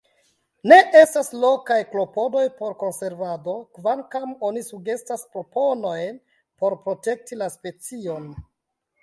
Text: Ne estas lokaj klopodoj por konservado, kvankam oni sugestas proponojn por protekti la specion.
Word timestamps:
Ne 0.69 0.77
estas 0.99 1.27
lokaj 1.41 1.75
klopodoj 1.91 2.45
por 2.61 2.73
konservado, 2.83 3.55
kvankam 3.75 4.33
oni 4.49 4.65
sugestas 4.71 5.27
proponojn 5.37 6.19
por 6.65 6.79
protekti 6.89 7.41
la 7.45 7.53
specion. 7.61 8.29